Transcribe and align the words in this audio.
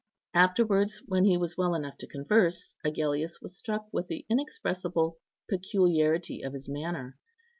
Afterwards, 0.33 1.03
when 1.05 1.25
he 1.25 1.37
was 1.37 1.57
well 1.57 1.75
enough 1.75 1.95
to 1.99 2.07
converse, 2.07 2.75
Agellius 2.83 3.39
was 3.39 3.55
struck 3.55 3.85
with 3.91 4.07
the 4.07 4.25
inexpressible 4.31 5.19
peculiarity 5.47 6.41
of 6.41 6.53
his 6.53 6.67
manner. 6.67 7.19